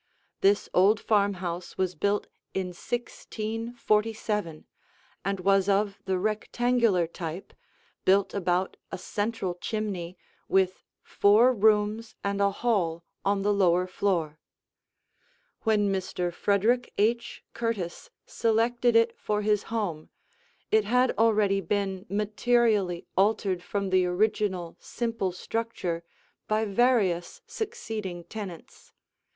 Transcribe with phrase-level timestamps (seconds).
[0.39, 4.65] This old farmhouse was built in 1647
[5.23, 7.53] and was of the rectangular type,
[8.03, 10.17] built about a central chimney,
[10.47, 14.39] with four rooms and a hall on the lower floor.
[15.61, 16.33] When Mr.
[16.33, 17.43] Frederick H.
[17.53, 20.09] Curtis selected it for his home,
[20.71, 26.01] it had already been materially altered from the original simple structure
[26.47, 28.93] by various succeeding tenants.